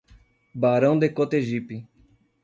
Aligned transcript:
Barão 0.51 0.97
de 0.97 1.07
Cotegipe 1.09 1.85